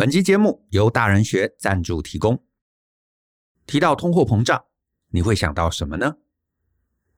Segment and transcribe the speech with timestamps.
[0.00, 2.42] 本期节目由大人学赞助提供。
[3.66, 4.64] 提到通货膨胀，
[5.10, 6.16] 你会想到什么呢？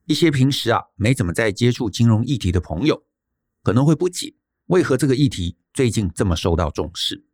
[0.06, 3.06] 一些平时啊没怎么在接触金融议题的朋友，
[3.62, 4.34] 可能会不解，
[4.66, 7.24] 为何这个议题最近这么受到重视？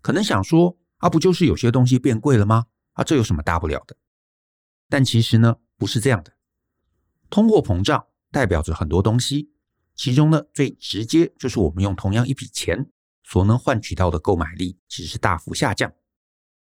[0.00, 2.64] 可能想说，啊，不就是有些东西变贵了吗？
[2.94, 3.98] 啊，这有什么大不了的？
[4.88, 6.32] 但其实呢，不是这样的。
[7.28, 9.50] 通货膨胀代表着很多东西，
[9.94, 12.90] 其中呢，最直接就是我们用同样一笔钱
[13.28, 15.92] 所能换取到的购买力只是大幅下降。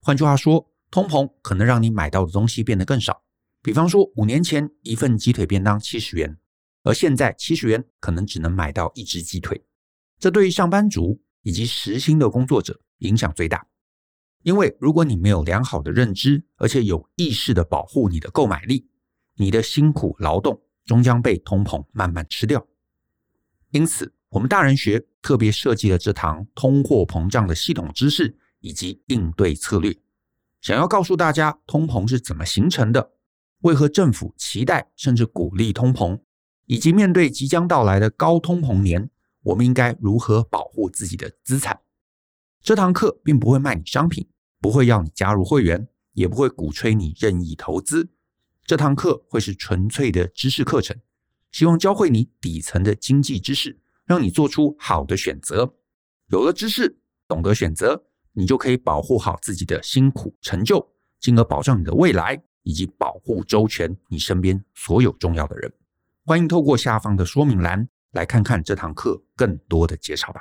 [0.00, 3.22] 换句话说，通膨可能让你买到的东西变得更少。
[3.62, 6.36] 比方说，五年前一份鸡腿便当七十元，
[6.82, 9.64] 而现在七十元可能只能买到一只鸡腿。
[10.18, 13.64] 这对于上班族以及时薪的工作者影响最大。
[14.42, 18.88] 因为如果你没有良好的认知，而且有意识的保护你的购买力，
[19.36, 22.66] 你的辛苦劳动终将被通膨慢慢吃掉。
[23.70, 29.96] 因此，我们大人学特别设计了这堂通货膨胀的系统知识以及应对策略，
[30.60, 33.10] 想要告诉大家通膨是怎么形成的，
[33.62, 36.20] 为何政府期待甚至鼓励通膨，
[36.66, 39.10] 以及面对即将到来的高通膨年，
[39.42, 41.80] 我们应该如何保护自己的资产。
[42.62, 44.28] 这堂课并不会卖你商品，
[44.60, 48.10] 不会要你加入会员，也不会鼓吹你任意投资。
[48.64, 50.96] 这堂课会是纯粹的知识课程，
[51.50, 55.72] 希望教会你底层的经济知识，让你做出好的选择。
[56.30, 60.84] 有了知识，懂得选择，你就可以保护好自己的辛苦成就，
[61.20, 65.72] 进而保障你的未来，以及保护周全你身边所有重要的人。
[66.24, 70.40] 欢迎透过下方的说明栏来看看这堂课更多的介绍吧。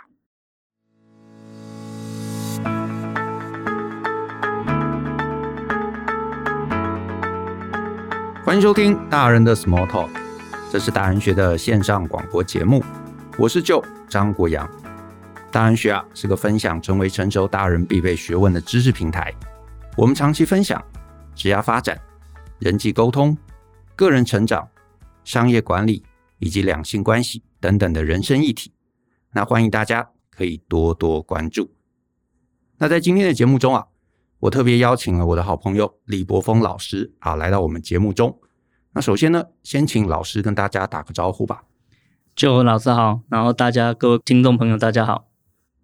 [8.43, 10.09] 欢迎收听大人的 Small Talk，
[10.71, 12.83] 这是大人学的线上广播节目。
[13.39, 14.69] 我是舅张国阳。
[15.49, 19.33] 大人学啊是个分享成为成熟大人必备学问的知识平台。
[19.95, 20.83] 我们长期分享
[21.33, 21.97] 职业发展、
[22.59, 23.37] 人际沟通、
[23.95, 24.67] 个人成长、
[25.23, 26.03] 商业管理
[26.39, 28.73] 以及两性关系等等的人生议题。
[29.31, 31.73] 那欢迎大家可以多多关注。
[32.77, 33.87] 那在今天的节目中啊。
[34.39, 38.39] 我特别邀请了我的好朋友李博峰老师啊，来到我们节目中。
[38.93, 41.61] 那首先呢，先请老师跟大家打个招呼吧。
[42.39, 45.27] 就老师好，然后大家各位听众朋友大家好。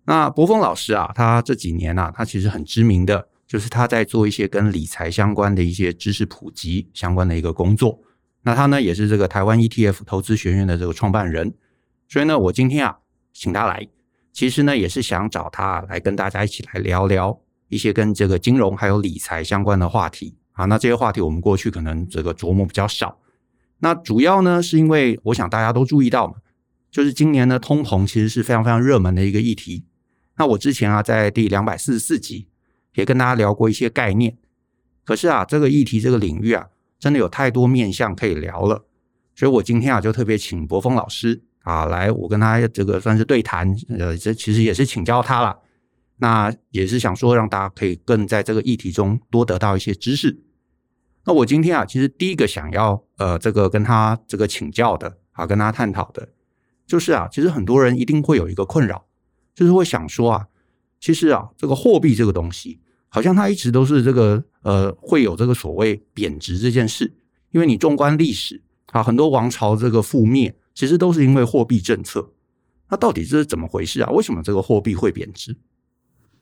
[0.05, 7.99] 那博峰老师啊，他这几年啊，他其实很知名的，就是他在做一些跟理财相关的一些知识普及相关的一个工作。
[8.43, 11.53] 那他呢，也是这个台湾 ETF 投资学院的这个创办人。
[12.07, 12.99] 所以呢，我今天啊，
[13.33, 13.85] 请他来，
[14.31, 17.37] 其实呢，也是想找他来跟大家一起来聊聊。
[17.67, 23.17] 一些跟这个金融还有理财相关的话题啊，那这些话题我们过去可能这个琢磨比较少。
[23.79, 26.35] 那主要呢，是因为我想大家都注意到嘛，
[26.95, 29.83] 就是今年呢，通膨其实是非常非常热门的一个议题。
[30.38, 32.47] 那我之前啊，在第两百四十四集
[32.94, 34.38] 也跟大家聊过一些概念。
[35.03, 36.67] 可是啊，这个议题这个领域啊，
[36.97, 38.85] 真的有太多面向可以聊了，
[39.35, 45.59] 所以我今天啊，就特别请博峰老师啊来，我跟他这个算是对谈，呃，这其实也是请教他了。
[46.19, 50.39] 那也是想说，让大家可以更在这个议题中多得到一些知识。
[51.25, 56.29] 那我今天啊，其实第一个想要呃，这个跟他这个请教的啊，跟他探讨的，
[56.85, 59.06] 就是啊，其实很多人一定会有一个困扰，
[59.53, 60.47] 就是会想说啊，
[61.00, 62.79] 其实啊，这个货币这个东西，
[63.09, 67.13] 好像它一直都是这个呃，会有这个所谓贬值这件事。
[67.51, 72.31] 因为你纵观历史啊，很多王朝这个覆灭，其实都是因为货币政策。
[72.90, 74.12] 那到底这是怎么回事啊？
[74.12, 75.56] 为什么这个货币会贬值？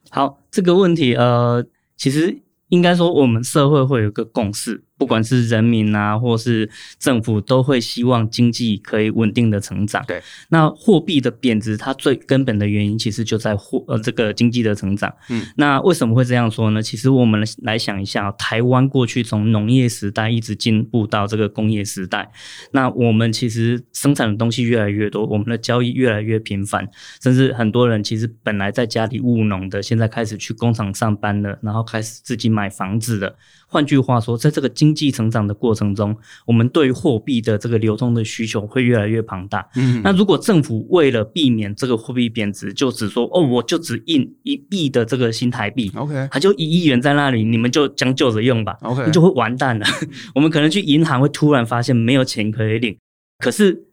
[0.09, 1.65] 好，这个问题，呃，
[1.95, 4.83] 其实应该说，我们社会会有个共识。
[5.03, 10.01] 不管是人民啊，或是政府，都会希望经济可以稳定的成长。
[10.07, 15.13] 对，那货币的贬值，它最根本的原因其实就在货呃这个经济的成长。
[15.29, 16.81] 嗯，那为什么会这样说呢？
[16.81, 22.31] 其实我们来想一下，台湾过去从农业时代一直进步到这个工业时代，
[22.71, 26.87] 那我们其实生产的东西越来越多，我们的交易越来越频繁，
[27.21, 33.35] 甚至很多人其实本来在家里务农的，现在开始去工厂上班了，然后开始自己买房子了。
[33.73, 36.15] 换句话说，在这个经济成长的过程中，
[36.45, 39.67] 我们对于货币的这个流通的需求会越来越庞大。
[39.75, 49.85] 嗯，那如果政府为了避免这个货币贬值，就只说哦，我就只印一亿的这个新台币，OK，它就一亿元在那里，你们就将就着用吧，OK，你就会完蛋了。
[50.35, 52.95] 我们可能去银行会突然发现没有钱可以领，
[53.39, 53.85] 可是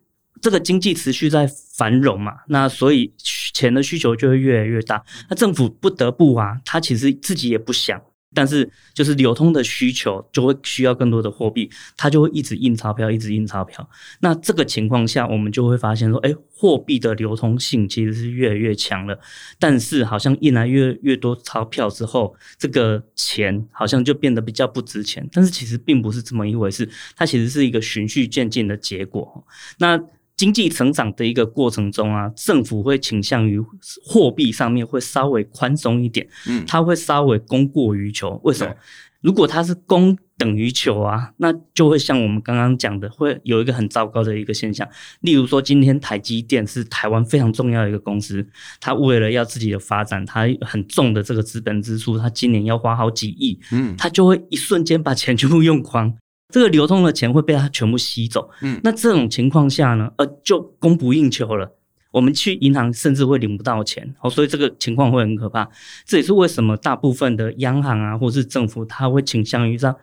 [0.43, 1.49] 这个经济持续在
[1.79, 3.13] 繁荣嘛，那所以
[3.55, 5.03] 钱的需求就会越来越大。
[5.31, 8.01] 那政府不得不啊，他其实自己也不想。
[8.35, 13.89] 但是就是流通的需求就会需要更多的货币，它就会一直印钞票，一直印钞票。
[14.21, 19.19] 那这个情况下，我们就会发现说，哎，货币的流通性其实是越来越强了。
[19.59, 25.29] 但是好像印来越越多钞票之后，这个钱好像就变得比较不值钱。
[25.33, 29.45] 但是其实并不是这么一回事，它其实是一个循序渐进的结果。
[29.79, 30.01] 那
[30.41, 33.61] 经济成长的一个过程中啊，政府会倾向于
[34.03, 38.41] 货币上面会稍微宽松一点，嗯，它会稍微供过于求。
[38.43, 38.75] 为什么？
[39.21, 44.89] 如果它是供等于求啊，那就会像我们刚刚讲的，会有一个很糟糕的一个现象。
[45.21, 48.49] 例如说，今天台积电是台湾非常重要的一个公司，
[48.81, 56.17] 它为了要自己的发展，它很重的这个资本支出，它今年要花好几亿，嗯，它就会一瞬间把钱全部用光。
[56.51, 61.77] 这个流通的钱会被它全部吸走，嗯，那这种情况下呢，呃，就供不应求了。
[62.13, 65.69] 我们去银行甚至会领不到钱，哦，所以这个情况会很可怕。
[66.05, 69.95] 这也是为什么大部分的央行啊，或是政府，它会倾向于让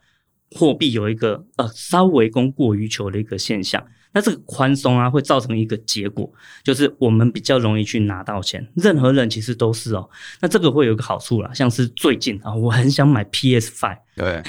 [0.52, 3.86] 货币有一个呃稍微供过于求的一个现象。
[4.14, 6.32] 那这个宽松啊，会造成一个结果，
[6.64, 8.66] 就是我们比较容易去拿到钱。
[8.74, 10.10] 任何人其实都是哦。
[10.40, 14.42] 那这个会有一个好处啦，像是最近啊，我很想买 PS Five，对。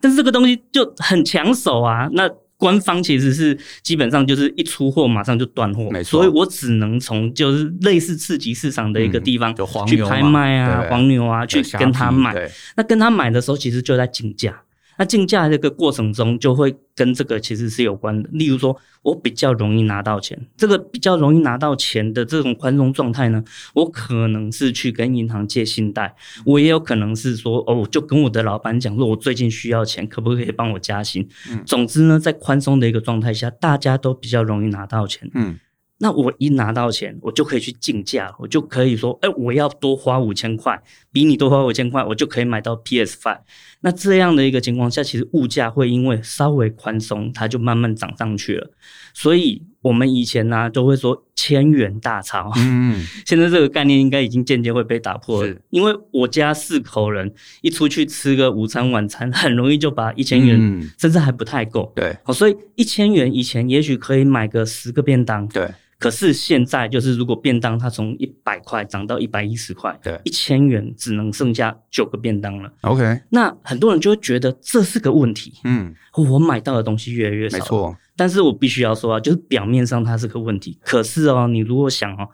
[0.00, 2.28] 但是这个东西就很抢手啊，那
[2.58, 9.54] 官方其实是基本上就是一出货马上就断货，没错，所以我只能从就是类似次级市场的一个地方
[9.86, 12.34] 去拍卖啊，黄牛啊，去跟他买。
[12.76, 14.62] 那跟他买的时候，其实就在竞价。
[14.98, 18.28] 那竞价这个过程中，就会跟这个其实是有关的。
[18.32, 23.44] 例如说，我比较容易拿到钱，这个比较容易拿到钱的这种宽松状态呢，
[23.74, 26.14] 我可能是去跟银行借信贷，
[26.44, 31.28] 我也有可能是说，哦，就跟我的老板讲说，我最近需要钱，可不可以帮我加薪？
[31.50, 35.30] 嗯，总之呢，在宽松的一个状态下，大家都比较容易拿到钱。
[35.34, 35.58] 嗯。
[35.98, 40.78] 那我一拿到钱，我就可以去竞价，我就可以说，哎，我要多花五千块，
[41.10, 43.38] 比你多花五千块，我就可以买到 PS5。
[43.80, 48.70] 那这样的一个情况下，其实物价会因为稍微宽松，它就慢慢涨上去了。
[49.14, 52.50] 所以我们以前呢、啊，都会说千元大钞。
[52.58, 61.92] 嗯，现在这个概念应该已经渐渐会被打破了，因为我家四口人一出去吃个午餐、晚餐，很容易就把一千元，嗯、甚至还不太够。
[61.94, 65.46] 对，好，所以一千元以前也许可以买个十个便当。
[65.48, 65.70] 对。
[65.98, 72.70] 可是现在就是，如果便当它从一百块涨到一百一十块，对，一千元只能剩下九个便当了。
[72.82, 75.54] OK，那很多人就会觉得这是个问题。
[75.64, 77.56] 嗯，我买到的东西越来越少。
[77.56, 80.78] 没错，但是我必须要说啊，就是表面上它是个问题。
[80.82, 82.28] 可是哦，你如果想哦，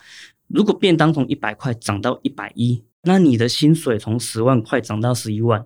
[0.48, 5.64] 如果便当从一百块涨到一百一，那你的薪水从十万块涨到十一万，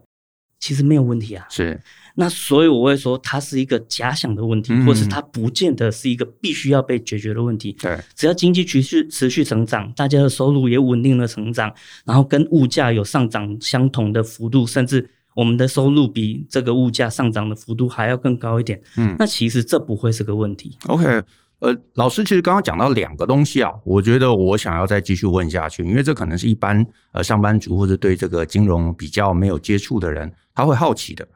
[0.59, 1.47] 其实没有问题啊。
[1.49, 1.81] 是。
[2.19, 7.75] 那所以我会说，它是一个假想的问题，嗯、或是它不见得是一个必须要被解决的问题。
[7.75, 11.71] 对，只要经济持续持续成长，大家的收入也稳定的成长，
[12.07, 18.81] 然后跟物价有上涨相同的幅度，甚至我们的收入比这个物价上涨的幅度还要更高一点。
[18.97, 20.79] 嗯，那其实这不会是个问题。
[20.87, 21.23] OK，
[21.59, 26.83] 呃，老师其实刚刚讲到两个东西啊，我觉得我想要再继续问下去，因为这可能是一般
[27.13, 31.29] 呃上班族或者对这个金融比较没有接触的人他会好奇的。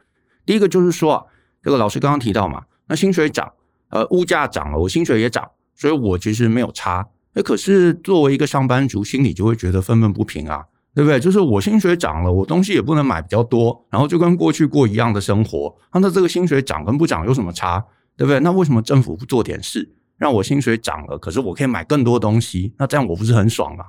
[0.45, 1.29] 第一个就是说，
[1.63, 3.53] 这个老师刚刚提到嘛，那薪水涨，
[3.91, 7.07] 呃，物价涨了，我薪水也涨，所以我其实没有差。
[7.35, 10.65] 那可是作为一个上班族，心里就会觉得愤愤不平啊，
[10.95, 11.21] 对不对？
[11.21, 15.77] 就是我薪水涨了，我东西也不能买比较多，然后就跟过去过一样的生活。
[15.93, 17.85] 那这个薪水涨跟不涨有什么差，
[18.17, 18.41] 对不对？
[18.41, 22.75] 那为什么政府不做点事，让我薪水涨了，可是我可以买更多东西？
[22.79, 23.85] 那这样我不是很爽吗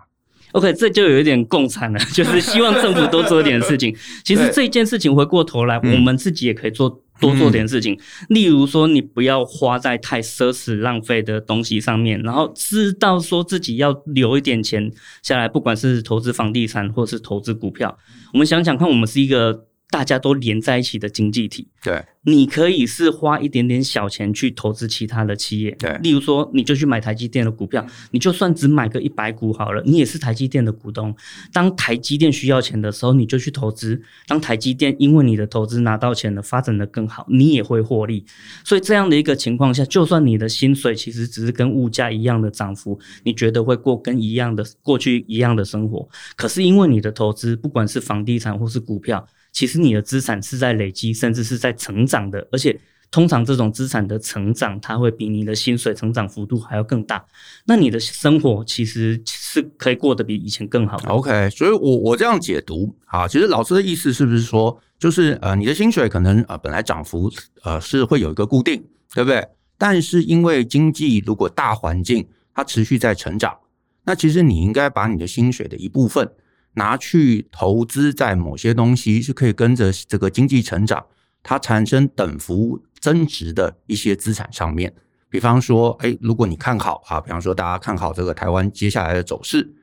[0.54, 3.96] ？OK，这就有一点共产了， 就是希望政府多做点事情。
[4.24, 7.98] 其实这件事情回过头来，我们自己也可以做多做点事情。
[8.30, 14.92] 例如说，你不要花在太奢侈浪费的东西上面，然后知道说自己要留一点钱
[15.22, 17.98] 下来，不管是投资房地产或是投资股票。
[18.34, 19.66] 我们想想看，我们是一个。
[19.92, 31.14] 大家都连在一起的经济体，对，你可以是花一点点小钱去投资其他的企业，对，例如说，你就去买台积电的股票，你就算只买个一百股好了，你也是台积电的股东。
[31.52, 38.26] 当台积电需要钱的时候，你就去投资；当台积电因为你的投资拿到钱了，发展的更好，你也会获利。
[38.64, 46.08] 所以这样的一个情况下，就算你的薪水其实只是跟物价一样的涨幅，你觉得会过跟一样的过去一样的生活，
[46.38, 49.28] 可是因为你的投资，不管是房地产或是股票。
[49.52, 52.80] 其实你的资产是在累积，甚至是在成长的，而且
[53.10, 57.26] 通常这种资产的成长，它会比你的薪水成长幅度还要更大。
[57.66, 61.10] 那你的生活其实是可以过得比以前更好的。
[61.10, 67.30] OK，所以我我这样解读啊，其实老师的意思是不是说，就是呃，你的薪水可能呃本来涨幅
[67.64, 68.82] 呃是会有一个固定，
[69.14, 69.46] 对不对？
[69.78, 73.58] 但是因为经济如果大环境它持续在成长，
[74.06, 76.32] 那其实你应该把你的薪水的一部分
[76.74, 81.06] 拿去投资在某些东西，是可以跟着这个经济成长，
[81.44, 84.94] 它产生等幅增值的一些资产上面。
[85.30, 89.74] 比方说，哎，如果你看好啊，比方说大家看好这个台湾接下来的走势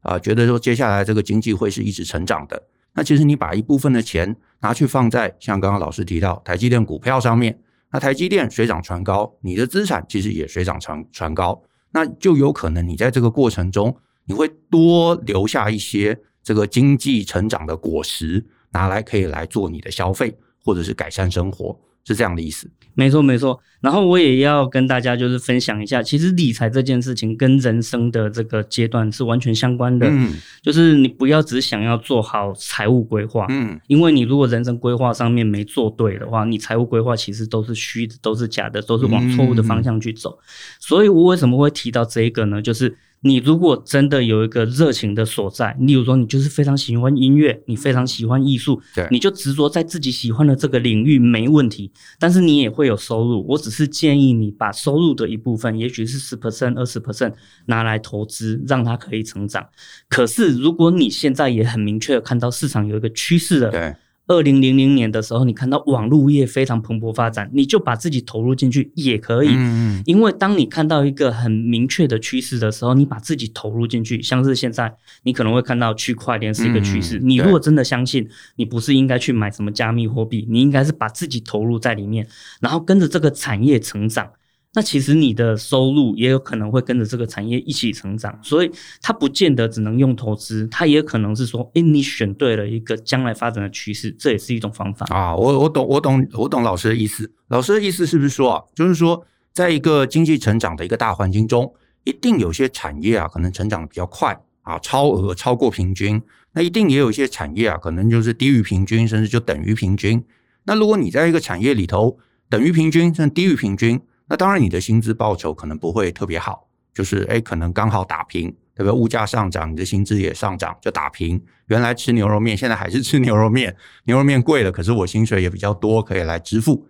[0.00, 2.62] 啊，觉得说接下来这个经济会是一直成长的，
[2.94, 7.58] 那其实你把一部分的钱拿去放在像刚刚老师提到台积电股票上面，
[7.90, 11.62] 那台积电水涨船高，你的资产其实也水涨船船高，
[11.92, 21.78] 那就有可能你在这个过程中，你会多留下一些这个经济成长的果实，拿来可以来做你的消费或者是改善生活。
[22.04, 23.60] 是这样的意思，没错没错。
[23.82, 30.06] 然后我也要跟大家就是分享一下，其实理财这件事情跟人生的这个阶段是完全相关的。
[30.08, 40.38] 嗯，就是你不要只想要做好财务规划，嗯，因为你如果人生规划上面没做对的话，你财务规划其实都是虚的，都是假的，都是往错误的方向去走。
[40.80, 42.62] 所以我为什么会提到这一个呢？
[42.62, 42.96] 就是。
[43.20, 51.90] 你如果真的有一个热情的所在，例如说你就是非常喜欢音乐，你非常喜欢艺术，对，你就执着在自己喜欢的这个领域没问题。
[52.18, 57.32] 但是你也会有收入，我只是建议你把收入的一部分，也许是十 percent、二十 percent
[57.66, 59.66] 拿来投资，让它可以成长。
[60.08, 63.94] 可是如果你现在也很明确的看到市场有一个趋势了，对。
[64.28, 69.48] 二零零零年的时候，你看到网络业非常蓬勃发展，你就把自己投入进去也可以。
[69.52, 77.18] 嗯，因为当你看到一个很明确的趋势的时候，你把自己投入进去，像是现在你可能会看到区块链是一个趋势。
[77.18, 82.26] 你如果真的相信，你不是应该去买什么加密货币，你应该是把自己投入在里面，
[82.60, 84.28] 然后跟着这个产业成长。
[84.74, 88.70] 那其实你的收入也有可能会跟着这个产业一起成长，所以
[89.00, 95.34] 它不见得只能用投资，它也可能是说，诶，你选对了一个将来发展的趋势，这也是一种方法啊。
[95.34, 97.32] 我我懂，我懂，我懂老师的意思。
[97.48, 101.72] 老师的意思是不是说啊，就是说，在一个经济成长的一个大环境中，
[102.04, 106.22] 一定有些产业啊，可能成长比较快啊，超额超过平均。
[106.52, 110.22] 那一定也有一些产业啊，可能就是低于平均，甚至就等于平均。
[110.64, 112.18] 那如果你在一个产业里头
[112.50, 113.98] 等于平均，甚至低于平均。
[114.28, 118.92] 那当然，你的薪资报酬可能不会特别好，就是诶，可能刚好打平，对不对？
[118.92, 121.42] 物价上涨，你的薪资也上涨，就打平。
[121.68, 126.86] 原来吃牛肉面，现在还是吃牛肉面，牛肉面贵了，可是我薪水也比较多，可以来支付。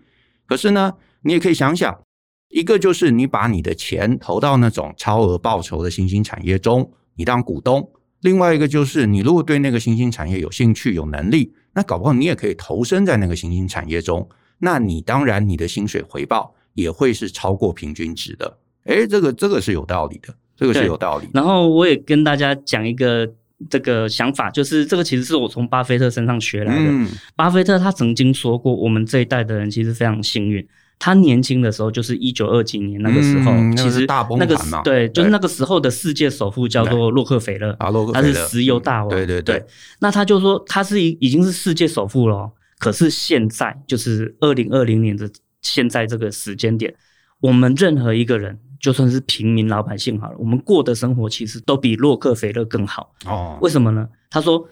[0.47, 2.01] 可是呢，你也可以想想，
[2.49, 7.83] 一个就是你把你的钱投到那种超额报酬的新兴产业中，你当股东；
[8.21, 14.29] 另外一个就是你如果对那个新兴产业有兴趣、有能力，那搞不好你也可以投身在那个新兴产业中。
[14.59, 16.57] 那你当然你的薪水回报。
[16.75, 21.29] 也会是超过平均值的，诶，这个这个是有道理的，这个是有道理。
[21.35, 23.29] 然后我也跟大家讲一个
[23.69, 26.85] 这个想法，就是这个其实是我从巴菲特身上学来的。
[26.87, 30.65] 嗯，巴菲特他曾经说过，我们这一代的人其实非常幸运，
[30.99, 34.07] 他年轻的时候就是一九二几年那个时候，嗯、其实
[34.39, 37.75] 那个对，就是那个时候的世界首富叫做洛克菲勒。
[37.81, 39.67] 啊，洛克菲勒，他是石油大王，对对对，对。
[39.99, 45.29] 那他就说他是已已经是世界首富了，可是现在就是二零二零年的。
[45.63, 46.95] 现在这个时间点，
[47.41, 53.15] 我们任何一个人，就算是平民老百姓好了，我们过的生活其实都比洛克菲勒更好。
[53.27, 54.09] 哦，为什么呢？
[54.31, 54.69] 他说，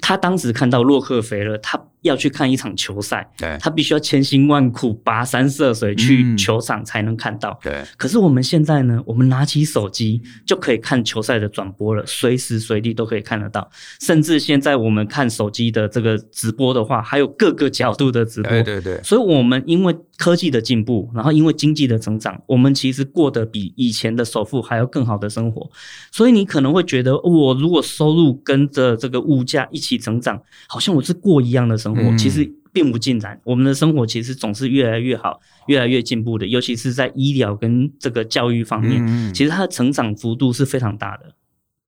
[0.00, 1.82] 他当时看到洛克菲勒，他。
[2.02, 7.58] 要去看一场球赛，对，他必须要千辛万苦跋山涉水去球场才能看到。
[7.60, 13.68] 对，可是我们现在呢，我们拿起手机就可以看球赛的转播了，随时随地都可以看得到。
[14.00, 18.50] 甚至现在我们看手机的这个直播的话，还有各个角度的直播。
[18.52, 19.02] 对对对。
[19.02, 25.70] 所以，我们因为科技的进步，然后因为经济的成长，我们其实过得比以前的首富还要更好的生活。
[26.10, 32.16] 所以，你可能会觉得，我如果收入跟着这个物价一起成长，好像我是过一样的生活。
[32.16, 41.32] 其实并不尽然，我们的生活其实总是越来越好、越来越进步的，尤其是在医疗跟这个教育方面，嗯、其实它的成长幅度是非常大的。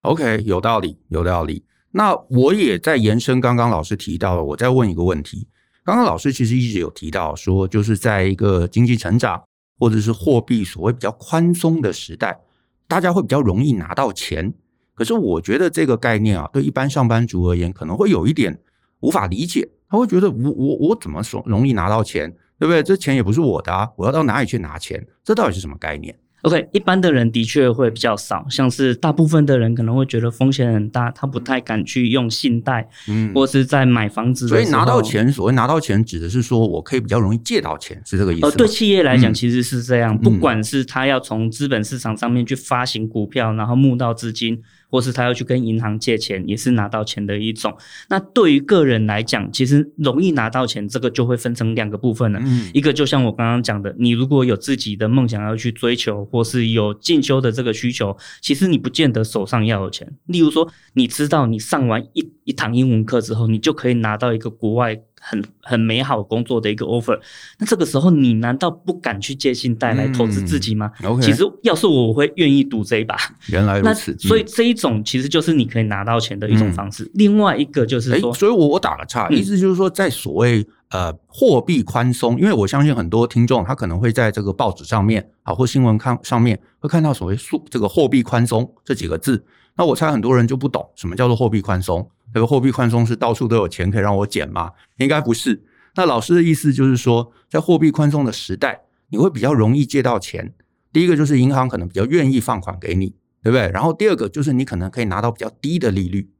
[0.02, 1.64] OK，有道理，有道理。
[1.90, 5.48] 那我也在延伸刚刚老师提到的，我再问一个问题。
[5.90, 9.42] 刚刚老师其实一直有提到说，就是在一个经济成长
[9.76, 12.38] 或者是货币所谓比较宽松的时代，
[12.86, 14.54] 大家会比较容易拿到钱。
[14.94, 18.56] 可是我觉得这个概念啊，对一般上班族而言，可能会有一点
[19.00, 19.68] 无法理解。
[19.88, 22.84] 他会觉得我我我怎么说容易拿到钱，对不对？
[22.84, 25.04] 这钱也不是我的啊，我要到哪里去拿钱？
[25.24, 34.48] 这到底是什么概念？OK，一般的人的确会比较少，像是大部分的人可能会觉得风险很大，他不太敢去用信贷，嗯，或是在买房子。
[34.48, 38.46] 所以拿到钱，所谓拿到钱，指的是说我可以比较容易借到钱，是这个意思。
[38.46, 44.60] 呃，对企业来讲，其实是这样，嗯，不管是他要从资本市场上面去发行股票，然后募到资金。
[44.90, 47.74] 或是他要去跟银行借钱，也是拿到钱的一种。
[48.08, 52.40] 那对于个人来讲，其实容易拿到钱，这个就会分成两个部分了。
[52.42, 60.12] 嗯，一个就像我刚刚讲的，你如果有自己的梦想要去追求，或是有进修的这个需求，其实你不见得手上要有钱。
[60.26, 65.00] 例如说，你知道你上完一一堂英文课之后，你就可以拿到一个国外。
[65.22, 67.16] 很很美好工作的一个 offer，
[67.58, 70.90] 那这个时候你难道不敢去借信贷来投资自己吗？
[71.02, 73.16] 嗯 okay、其实要是我，我会愿意赌这一把。
[73.48, 77.04] 原来如此，所以这一种其实就是你可以拿到钱的一种方式。
[77.04, 89.44] 嗯、另外一个就是说，所以我我打个岔，意思就是说，在所谓呃货币宽松，因为我相信很多听众他可能会在这个报纸上面啊或新闻看上面会看到所谓数这个货币宽松这几个字，
[89.76, 92.08] 那我猜很多人就不懂什么叫做货币宽松。
[92.32, 94.72] 这个货币宽松是到处都有钱可以让我捡吗？
[94.98, 95.64] 应该不是。
[95.96, 100.54] 那老师的意思就是说，在货币宽松的时代，你会比较容易借到钱。
[100.92, 103.68] 第一个就是银行可能比较愿意放款给你，对不对？
[103.70, 106.30] 然后第二个就是你可能可以拿到比较低的利率，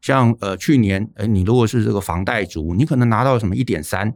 [0.00, 4.14] 像呃去年，诶你如果是这个房贷族，你可能拿到什么一点三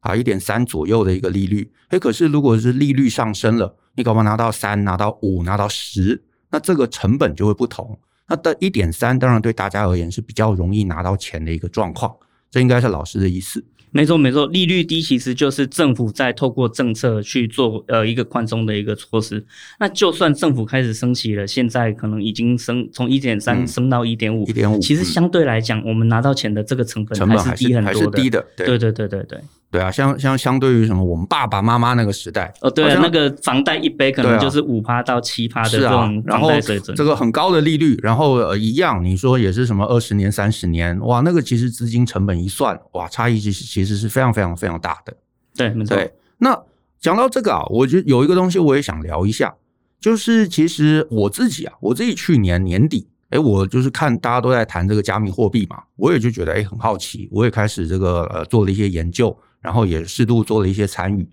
[0.00, 1.72] 啊，一点三左右的一个利率。
[1.90, 7.98] 诶可是如果是利率上升了，你搞不好拿到三，拿到五，拿到十，那这个成本就会不同。
[8.28, 12.14] 那的一点三，当然对大家而言是比较容易拿到钱的一个状况，
[12.50, 13.64] 这应该是老师的意思。
[13.94, 19.44] 没错，没错，利率低其实就是政府在透过政策去做呃一个宽松的一个措施。
[19.78, 28.46] 那就算政府开始升息了，现在可能已经升从一点三升到一点五，一点五，其实相对来讲，我们拿到钱的这个成本还是低很多的，还是低的。
[28.56, 29.38] 对对对对对。
[29.72, 45.14] 对啊，相相相对于什么我们爸爸妈妈那个时代哦，对啊，那个房贷一杯可能就是五趴到七趴的这种房贷水准，这个很高的利率，然后呃一样，你说也是什么二十年、三十年，哇，那个其实资金成本一算，哇，差异其实其实是非常非常非常大的。
[45.56, 45.96] 对，没错。
[45.96, 46.62] 对，那
[47.00, 49.54] 讲到这个啊，我觉得有一个东西我也想聊一下，
[49.98, 59.34] 就是其实我自己啊，我自己去年年底，哎，我就是看大家都在谈这个加密货币嘛，我也就觉得哎很好奇，我也开始这个呃做了一些研究。
[59.62, 61.26] 然后也适度做了一些参与，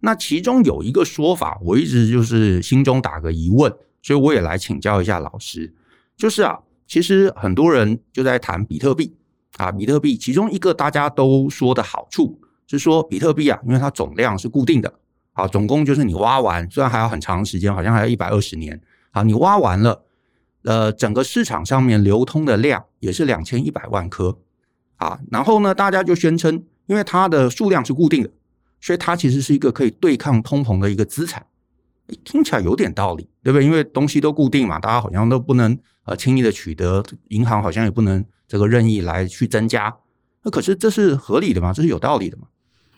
[0.00, 5.72] 那其中有一个说法，我一直就是心中打个疑问，所以我也来请教一下老师。
[6.16, 6.58] 就是啊，
[6.88, 9.14] 其实很多人就在谈比特币
[9.58, 14.92] 啊，比特币其中一个大家都说的好处是说，比特币啊，因为它总量是固定的，
[15.34, 18.80] 啊，总共就是你挖完，虽然还要很长时间，好像还要一百二十年，
[19.12, 20.02] 啊，你挖完了，
[20.64, 24.38] 呃，整个市场上面流通的量也是两千一百万颗，
[24.96, 26.64] 啊，然后呢，大家就宣称。
[26.88, 28.30] 因为它的数量是固定的，
[28.80, 31.46] 所以它其实是一个可以对抗通膨的一个资产。
[32.24, 33.64] 听起来有点道理，对不对？
[33.64, 39.94] 因为东西都固定嘛，大家好像都不能呃轻易的取得，银行好像也不能这个任意来去增加。
[40.42, 41.70] 那可是这是合理的吗？
[41.72, 42.44] 这是有道理的吗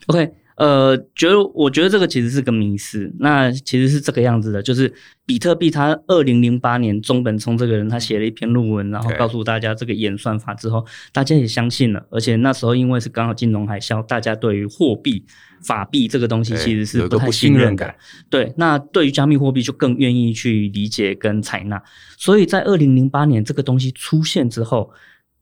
[0.07, 0.33] ？OK。
[0.61, 3.11] 呃，觉得我觉得这个其实是个迷思。
[3.17, 4.93] 那其实是这个样子的，就是
[5.25, 12.05] 比特币，它二零零八年中本聪这个人他写了一篇论文，然后告诉大家这个演算法之后，大家也相信了。
[12.11, 15.25] 而且那时候因为是刚好金融海啸，大家对于货币
[15.63, 17.95] 法币这个东西其实是不太信任的。
[18.29, 21.81] 对，那对于加密货币就更愿意去理解跟采纳。
[22.19, 24.91] 所以在二零零八年这个东西出现之后。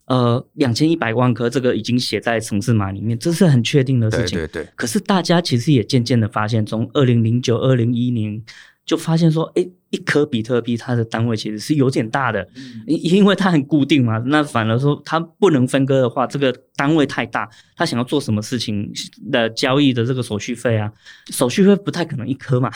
[0.09, 4.39] 呃，两千一百万颗，这个已经写在城市码里面，这是很确定的事情。
[4.39, 4.69] 对对对。
[4.75, 8.43] 可是大家其实也渐渐的发现，从二零零九、二零一零
[8.83, 12.47] 就发现说，诶，一颗比特币它的单位其实是有点大的，
[12.87, 14.17] 因因为它很固定嘛。
[14.25, 18.91] 那反而说它不能分割的话，这个单位太大，他想要做什么事情
[19.31, 20.91] 的交易的这个手续费啊，
[21.29, 22.71] 手续费不太可能一颗嘛。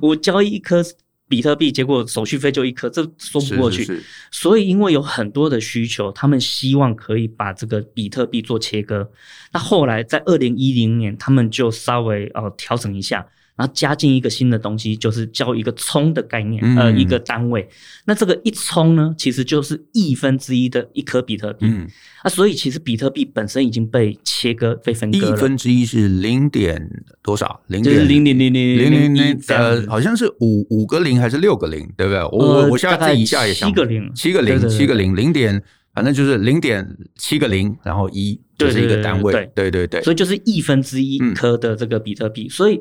[0.00, 0.80] 我交易一颗。
[1.28, 3.84] 比特币，结果手续费就一颗，这说不过去。
[3.84, 4.06] 是是是。
[4.30, 9.10] 所以，因为有很多的需求，他们希望可以把这个比特币做切割。
[9.52, 13.26] 那后来在二零一零年，他们就稍微呃调整一下。
[13.56, 17.66] 然后加进一个新的东西，就是叫一个冲的概念，嗯、呃，一个单位。
[18.04, 21.66] 那这个一冲呢，其实就是亿分之一的一颗比特币。
[21.66, 21.88] 嗯，
[22.22, 25.32] 啊，所以其实比特币本身已经被切割、被分割了。
[25.32, 26.86] 亿分之一是零点
[27.22, 27.58] 多少？
[27.68, 32.20] 零点零零零零零零零呃，好像是五五个零还是六个零，对不对？
[32.24, 35.62] 我我我现在自己一下也想七个零，七个零，七个零，零点，
[35.94, 39.32] 反正就是零点七个零，然后一就是一个单位。
[39.32, 42.78] 对对对对，所以就是亿分之一颗的这个比特币，所以。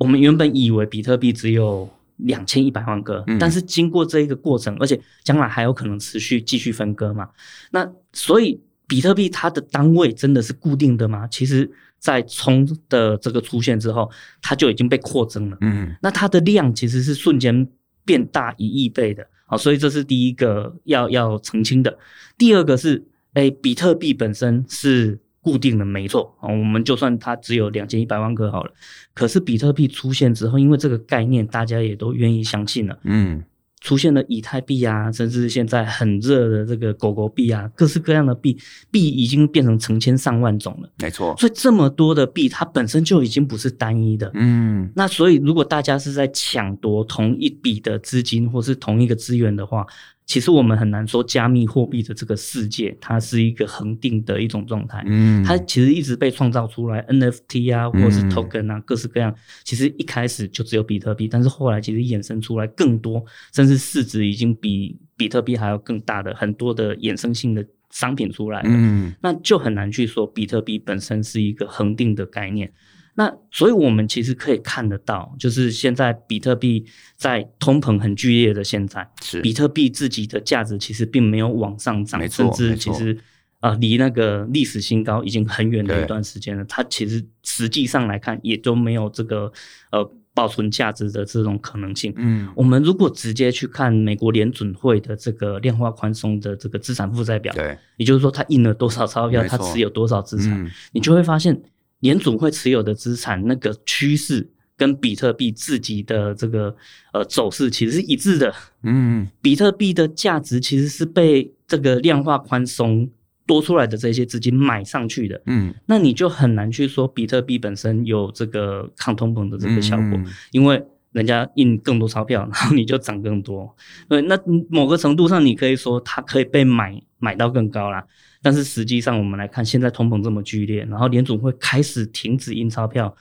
[0.00, 1.86] 我们原本以为比特币只有
[2.16, 7.28] 两千一百万个，嗯，但是经过这一个过程，而且将来还有可能持续继续分割嘛。
[7.70, 8.58] 那所以
[8.88, 11.28] 比特币它的单位真的是固定的吗？
[11.28, 14.10] 其实，在冲的这个出现之后，
[14.40, 15.58] 它就已经被扩增了。
[15.60, 17.68] 嗯，那它的量其实是瞬间
[18.06, 19.26] 变大一亿倍的。
[19.46, 21.98] 好，所以这是第一个要要澄清的。
[22.38, 25.20] 第二个是，诶，比特币本身是。
[25.42, 28.70] 固定的没错啊，我们就算它只有两千一百万个好了。
[29.14, 33.42] 可是比特币出现之后，因为这个概念大家也都愿意相信了，嗯，
[33.80, 38.58] 出现了以太币啊，甚至现在很热的这个狗狗币啊，各式各样的币，
[38.90, 40.90] 币已经变成成千上万种了。
[40.98, 44.30] 没错，所以这么多的币，它本身就已经不是单一的。
[44.34, 49.86] 嗯，那所以如果大家是在抢夺同一笔的资金或是同一个资源的话，
[50.30, 55.02] 其实我们很难说加密货币的这个世界，它是一个恒定的一种状态。
[55.08, 59.34] 嗯，它其实一直被创造出来，NFT 啊，或者是 token 啊，各式各样。
[59.64, 68.68] 其实一开始就只有比特币，但是后来其实衍生出来更多，甚至市值已经比比特币还要更大的很多的衍生性的商品出来了。
[68.70, 72.72] 嗯，那就很难去说比特币本身是一个恒定的概念。
[73.14, 83.18] 那所以，我们其实可以看得到，就是现在比特币在通膨很剧烈的现在，是比特币自己的价值其实并没有往上涨，甚至其实
[83.58, 86.64] 啊，离、呃、那个历史新高已经很远的一段时间了。
[86.66, 89.52] 它其实实际上来看，也都没有这个
[89.90, 92.14] 呃保存价值的这种可能性。
[92.16, 101.60] 嗯，我们如果直接去看美国联准会的这个量化宽松的这个资产负债表，对，也就是说，它印了多少钞票，它持有多少资产，嗯、你就会发现。
[102.00, 106.74] 联总会持有的资产那个趋势跟比特币自己的这个
[107.12, 108.54] 呃走势其实是一致的。
[108.82, 113.08] 嗯，比特币的价值其实是被这个量化宽松
[113.46, 115.42] 多出来的这些资金买上去的。
[115.46, 123.74] 嗯，那你就很难去说比特币本身有这个抗通膨的这个效果，嗯，因为人家印更多钞票， 然后你就涨更多。
[124.08, 128.04] 对，那某个程度上你可以说它可以被买买到更高啦。
[128.42, 133.14] 但是实际上，我们来看，现在通膨这么剧烈，然后联总会开始停止印钞票，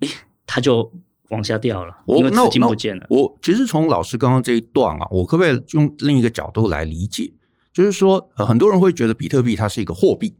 [0.00, 0.08] 诶，
[0.44, 0.92] 它就
[1.28, 3.06] 往下掉了，因为资金不见了。
[3.08, 7.32] 我，我其实从老师刚刚这一段啊，我可不可以用另一个角度来理解？
[7.72, 10.34] 就是说，呃，很多人会觉得比特币它是一个货币，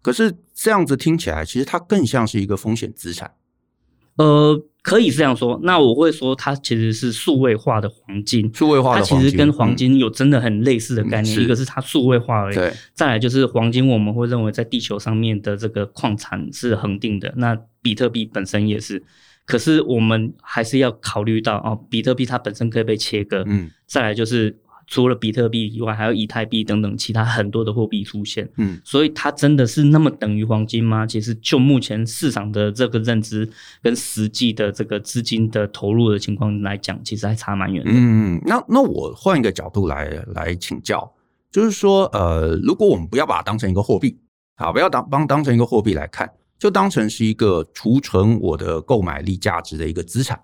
[0.00, 3.32] 可是这样子听起来，其实它更像是一个风险资产。
[4.22, 4.62] 呃。
[4.82, 19.02] 可以这样说，那我会说它其实是数位化的黄金，数位化的黄金，它其实跟黄金有真的很类似的概念，嗯、一个是它数位化而已，对，再来就是黄金，我们会认为在地球上面的这个矿产是恒定的，那比特币本身也是，
[19.44, 24.56] 可是我们还是要考虑到哦，比特币它本身可以被切割，嗯，再来就是。
[24.90, 28.50] 除了比特币以外，还有以太币等等其他很多的货币出现。
[28.56, 31.06] 嗯，所以它真的是那么等于黄金吗？
[31.06, 33.48] 其实就目前市场的这个认知
[33.80, 37.90] 跟实际的这个资金的投入的情况来讲，其实还差蛮远的。
[37.94, 41.08] 嗯，那那我换一个角度来来请教，
[41.52, 44.18] 就是说，呃，如果我们不要把它当成一个货币，
[44.56, 50.40] 啊，不要当当当成一个货币来看，就当成是一个储存我的购买力价值的一个资产。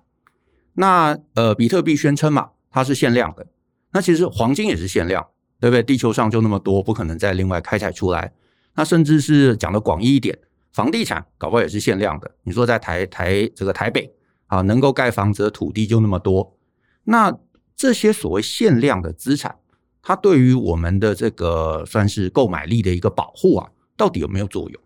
[0.75, 3.45] 那呃，比特币宣称嘛，它是限量的。
[3.93, 5.27] 那其实黄金也是限量，
[5.61, 5.83] 对不对？
[5.83, 8.33] 地球上就那么多，不可能再另外开采出来。
[8.75, 10.39] 那甚至是讲的广义一点，
[10.73, 12.31] 房地产搞不好也是限量的。
[12.43, 14.13] 你说在台台这个台北
[14.49, 16.59] 啊，能够盖房子的土地就那么多。
[17.05, 17.35] 那
[17.75, 19.57] 这些所谓限量的资产，
[20.03, 24.83] 它对于我们的这个算是购买力的一个保护啊，到底有没有作用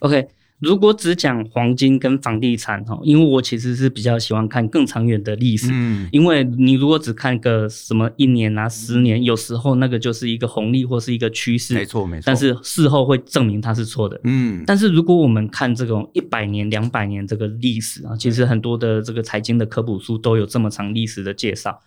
[0.00, 0.28] ？OK。
[0.60, 14.64] 如果只讲黄金跟房地产哈，因为我其实是比较喜欢看更长远的历史，嗯，因为你如果只看个什么一年啊、十年，有时候那个就是一个红利或是一个趋势，没错没错，但是事后会证明它是错的，嗯。
[14.66, 21.80] 但是如果我们看这种一百年、两百年这个历史啊，其实很多的这个财经的科普书都有这么长历史的介绍。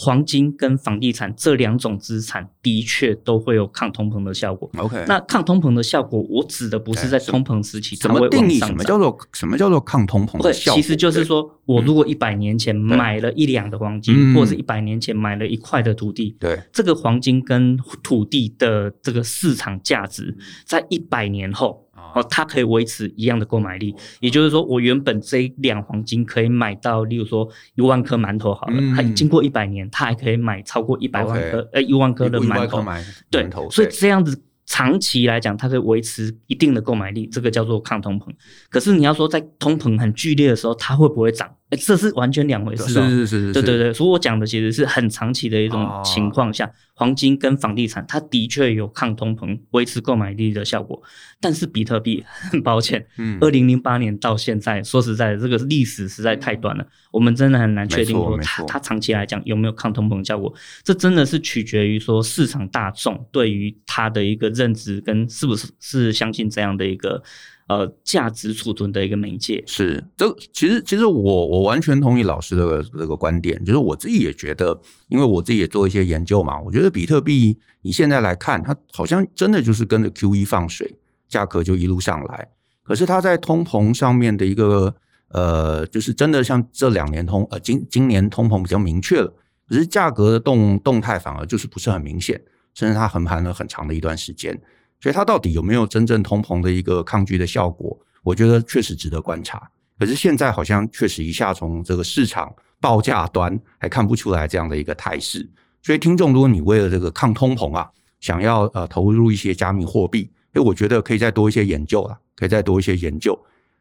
[0.00, 4.70] 黄金跟房地产这两种资产的确都会有抗通膨的效果。
[4.76, 8.60] OK，那抗通膨的效果，我指的不是在通膨时期怎么定义？
[8.60, 10.80] 什么叫做什么叫做抗通膨的效果？
[10.80, 21.87] 其实就是说我如果一百年前买了一两的黄金，或者是一百年前买了一块的土地，对，这个黄金跟土地的这个市场价值，在一百年后。
[22.14, 32.82] 哦，它可以维持一样的购买力，也就是说，我原本这一两黄金可以买到，例如说一万颗馒头好了，它经过一百年，它还可以买超过一百万颗，呃，一万颗的馒头，
[33.30, 38.26] 对，所以这样子长期来讲，它可以维持一定的购买力，这个叫做抗通膨。
[38.68, 41.54] 可是你要说在通膨很剧烈的时候，它会不会涨？
[41.70, 43.02] 哎，这是完全两回事哦。
[43.08, 51.02] 是是是是，对对对，所以我讲的其实是很长期的一种情况下，黄金跟房地产它的确有抗通膨、维持购买力的效果。
[51.40, 60.52] 但是比特币，很抱歉，嗯，二零零八年到现在，说实在的，这个历史实在太短了，我们真的很难确定说它它长期来讲有没有抗通膨效果。
[60.82, 67.22] 这真的是取决于说市场大众对于它的一个认知跟是不是是相信这样的一个。
[67.68, 80.96] 呃，价值储存的一个媒介是这，其实其实我我完全同意老师的这个观点，就是我自己也觉得，因为我自己也做一些研究嘛，我觉得比特币你现在来看，它好像真的就是跟着 QE 放水，
[81.28, 82.48] 价格就一路上来。
[82.82, 84.94] 可是它在通膨上面的一个
[85.28, 89.30] 呃，就是真的像这两年通呃今今年通膨比较明确了，
[89.68, 92.40] 可是价格的动动态反而就是不是很明显，
[92.72, 94.58] 甚至它横盘了很长的一段时间。
[95.00, 97.98] 所以它到底有没有真正通膨的一个抗拒的效果？
[98.24, 99.70] 我觉得确实值得观察。
[99.98, 105.48] 可是现在好像确实一下从这个市场报价端还看不出来这样的一个态势。
[105.82, 107.88] 所以听众，如果你为了这个抗通膨啊，
[108.20, 113.38] 想要呃投入一些加密货币，诶，我觉得可以再多一些研究了，可以再多一些研究。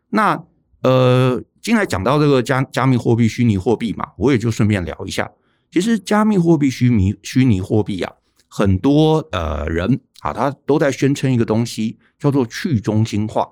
[0.10, 0.41] 那
[0.84, 5.30] 呃，进来讲到这个加加密货币、虚拟货币嘛，我也就顺便聊一下。
[5.71, 8.13] 其实加密货币、虚拟虚拟货币啊，
[8.47, 9.99] 很多呃人。
[10.19, 13.49] 啊，他都在宣称一个东西叫做去中心化。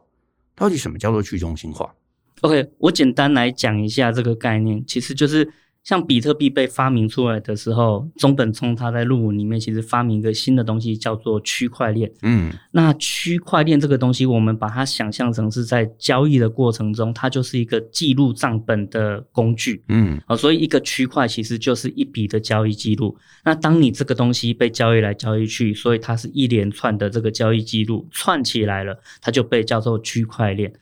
[0.56, 1.94] 到底什么叫做去中心化
[2.42, 5.52] ？OK，我简单来讲一下这个概念，其实就是。
[5.86, 12.12] 像比特币被发明出来的时候，中本聪他在论文里面其实发明一个新的东西，叫做区块链。
[12.24, 19.84] 嗯，那区块链这个东西，我们把它想象成是在交易的过程中，它就是一个记录账本的工具。
[19.90, 23.16] 嗯，啊，所以一个区块其实就是一笔的交易记录。
[23.44, 30.74] 那当你这个东西被交易来交易去，所以它是一连串的这个交易记录串起来了，它就被叫做区块链。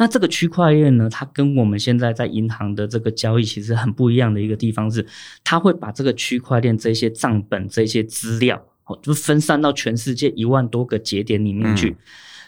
[0.00, 5.04] 那这个区块链呢，它跟我们现在在银行的这个交易其实很不一样的一个地方是，
[5.44, 11.94] 它会把这个区块链这些账本、这些资料，哦，就分散到全世界一万多个节点里面去。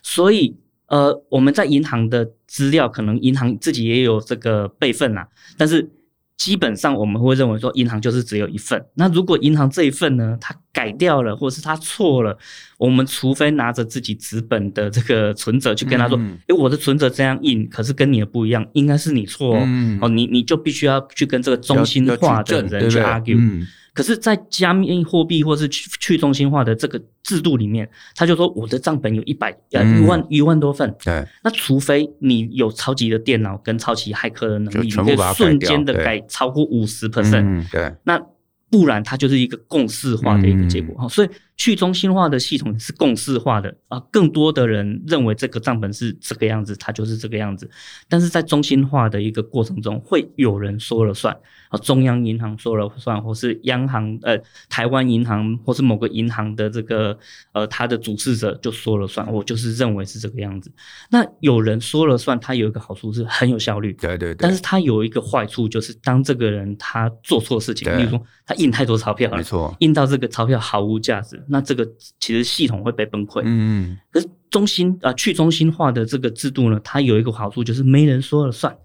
[0.02, 5.90] 所以，呃，我们在银行的资料，可能银行自己也有这个备份啦，但是。
[6.42, 8.84] 基本上我们会认为说，银行就是只有一份。
[8.94, 12.36] 那如果银行这一份呢，它改掉了，或者是它错了，
[12.78, 19.62] 我们除非拿着自己纸本的这个存折去跟他说，哎、嗯欸，我的存折这样印，可是跟你的不一样，应该是你错哦。
[19.64, 23.64] 嗯、哦，你你就必须要去跟这个中心化的人去 argue。
[23.94, 30.94] 可是，在加密货币或是去去中心化的这个制度里面，他就说我的账本有一百呃一万一万多份。
[31.04, 37.70] 对，那除非你有超级的电脑跟超级骇客的能力，你可以瞬间的改超过五十 percent。
[37.70, 38.20] 对，那。
[38.70, 41.28] 不然，它就是一个共识化的一个结果哈，嗯、所以
[41.58, 47.70] 去中心化的系统是共识化的啊，更多的人认为这个账本是这个样子，它就是这个样子。
[48.08, 51.36] 但是在中心化的一个过程中，会有人说了算
[51.72, 57.18] 啊，中央银行说了算，或是央行呃台湾银行或是某个银行的这个
[57.52, 60.70] 呃他的主事者就说了算，我就是认为是这个样子。
[61.10, 64.36] 那有人说了算，它有一个好处是很有效率，对对对。
[64.38, 68.54] 但是它有一个坏处，就是当这个人他做错事情，比如说他。
[68.62, 71.88] 印太多钞票了，没错，印到这个钞票毫无价值，那这个
[72.20, 73.40] 其实系统会被崩溃。
[73.44, 78.78] 嗯嗯，可是中心啊、呃，去中心化的这个制度呢，它有一个好处就是没人说了算啊，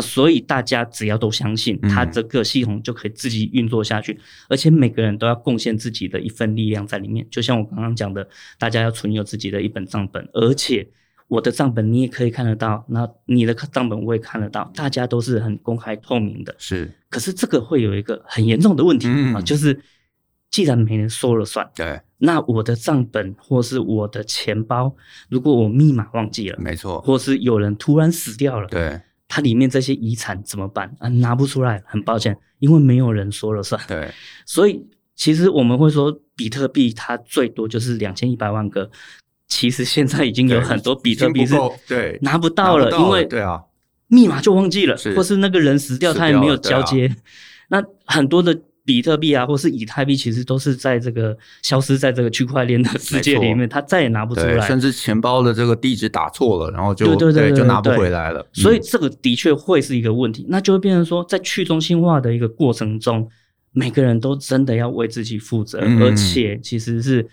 [0.00, 7.26] 所以大家只要都相信，它这个系统就可以自己运作下去，而且每个人都要贡献自己的一份力量在里面。
[7.30, 8.26] 就像我刚刚讲的，
[8.58, 10.88] 大家要存有自己的一本账本，而且。
[11.28, 16.54] 我的账本你也可以看得到，那你的账本我也看得到，大家都是很公开透明的。
[16.58, 19.80] 是，可是这个会有一个很严重的问题啊，嗯、就是
[20.50, 24.94] 既然没人说了算，对，那我的账本或是我的钱包，
[25.30, 29.00] 如果我密码忘记了，没错，或是有人突然死掉了，对，
[29.34, 31.08] 它里面这些遗产怎么办啊？
[31.08, 33.80] 拿不出来，很抱歉，因为没有人说了算。
[33.88, 34.12] 对，
[34.44, 34.78] 所以
[35.16, 38.90] 其实我们会说，比特币它最多就是两千一百万个。
[39.48, 41.54] 其实现在已经有很多比特币是
[41.88, 43.58] 对拿不到了，因为对啊，
[44.08, 47.16] 密码就忘记了，或是那个人死掉，他也没有交接。
[47.68, 58.46] 那很多的比特币啊，或是以太币，其实都是在这个消失在这个区块链的世界里面，他再也拿不出来，甚至钱包的这个地址打错了，然后就对对对，就拿不回来了。
[58.52, 63.28] 所以这个的确会是一个问题，那就会变成说，在去中心化的一个过程中，
[63.72, 67.28] 每个人都真的要为自己负责，而且其实是。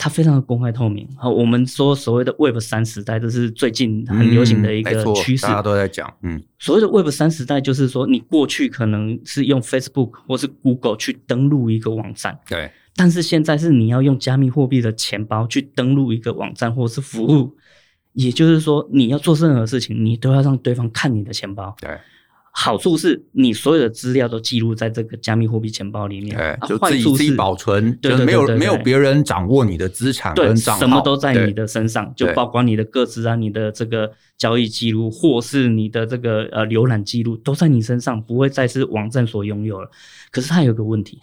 [0.00, 1.06] 它非常的公开透明。
[1.18, 6.10] 好，我们说所谓的 Web 三时代，这是最近很流行的一个趋势，大家都在讲。
[6.22, 12.70] 嗯，所谓的 Web 三时代，就是说你过去可能是用 Facebook 或是 Google 去登录一个网站，对。
[12.96, 17.54] 但是现在是你要用加密货币的钱包去登录一个网站或是服务，
[18.14, 21.76] 也就是说你要做任何事情，你都要让对方看你的钱包。
[21.78, 21.90] 对。
[22.52, 39.88] 好处是你所有的资料都记录在这个加密货币钱包里面，对，就自己自己保存，对，没有没有别人掌握你的资产跟账号，什么都在你的身上，就包括你的个资啊，你的这个交易记录，或是你的这个呃浏览记录，都在你身上，不会再是网站所拥有了。
[40.32, 41.20] 可是它有个问题，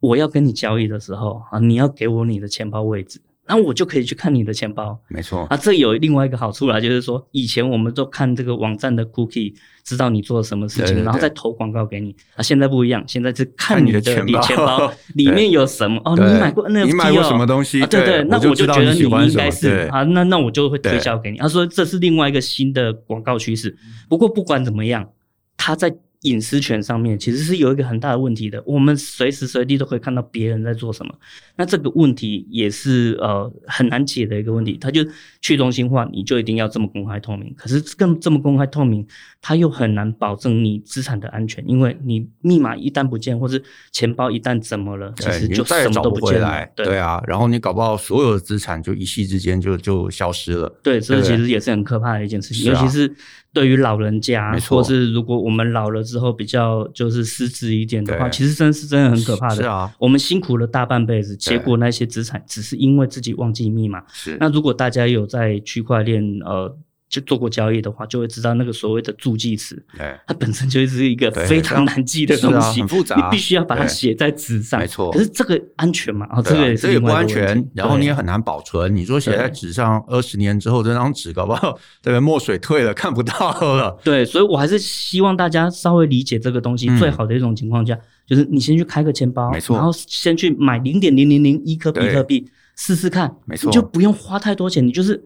[0.00, 3.20] 我要跟你交易的时候啊，你要给我你的钱包位置。
[3.50, 12.42] 那我就可以去看你的钱包，没错啊，这有另外一个好处啦，就是说以前我们都看这个网站的 cookie，知道你做了什么事情，对对对，然后再投广告给你啊。
[12.42, 17.82] 现在不一样，现在是看你的钱包，钱包 里面有什么哦，你买过 NFT 哦，你买过什么东西？
[17.82, 21.38] 啊，对对，那我就觉得你应该是啊，那那我就会推销给你。
[21.38, 23.76] 他说这是另外一个新的广告趋势。
[24.08, 25.08] 不过不管怎么样，
[25.56, 31.14] 他在隐私权上面其实是有一个很大的问题的，我们随时随地都可以看到别人在做什么，
[31.56, 34.76] 那这个问题也是呃很难解的一个问题。
[34.78, 35.02] 它就
[35.40, 39.06] 去中心化，你就一定要这么公开透明，可是更这么公开透明，
[39.40, 46.66] 它又很难保证你资产的安全，因为你密码一旦不见，或是钱包一旦怎么了，其实就什么都不见了。
[46.76, 50.68] 对，对啊，然后你搞不好所有的资产就一夕之间就就消失了。
[50.82, 53.14] 对，这其实也是很可怕的一件事情，尤其是。
[53.52, 59.56] 对于老人家，或是如果我们老了之后比较就是失智一点的话，其实真是真的很可怕的。
[59.56, 64.02] 是啊，我们辛苦了大半辈子，结果那些资产只是因为自己忘记密码。
[64.12, 64.36] 是。
[64.38, 66.76] 那如果大家有在区块链呃。
[67.10, 69.82] 就做过交易的话，就会知道那个所谓的助记词，
[70.28, 74.78] 它本身就是一个非常难记的东西，很复杂，你必须要把它写在纸上。
[74.78, 75.10] 没错。
[75.10, 76.24] 可是这个安全嘛？
[76.30, 78.94] 哦，这个也是这也不安全，然后你也很难保存。
[78.94, 83.98] 你说写在纸上，二十年之后这张纸搞不好这个墨水退了，看不到了。
[84.04, 86.88] 对，所以我还是希望大家稍微理解这个东西。
[86.96, 95.20] 最好的一种情况下，就是你先去开个钱包，没错，然后先去买零点零零零一颗比特币试试看，没错，你就不用花太多钱，你就是。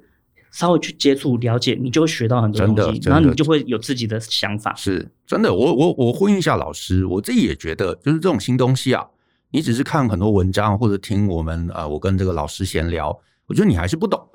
[0.55, 4.73] 稍微去接触了解，你就会学到很多东西，然后你就会有自己的想法。
[4.77, 9.05] 是真的，我我我呼应一下老师，我自己也觉得，就是这种新东西啊，
[9.51, 13.09] 你只是看很多文章或者听我们啊、呃，我跟这个老师闲聊，
[13.49, 14.29] 我觉得你还是不懂。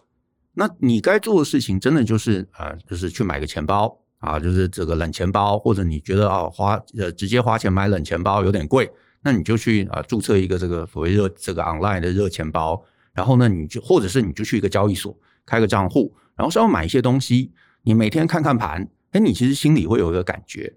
[0.56, 8.92] 那你该做的事情，真的就是啊、呃，就是去买个钱包啊，就是这个冷钱包，或者你觉得啊花呃直接花钱买冷钱包有点贵，
[9.24, 15.18] 那你就去啊注册一个这个所谓热这个 online 的热钱包，然后呢，你就或者是你就去一个交易所。
[15.50, 20.72] 开个账户，然后稍微买一些东西，你每天看看盘，哎，你其实心里会有一个感觉，